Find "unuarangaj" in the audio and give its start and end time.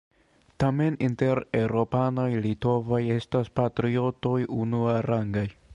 4.63-5.49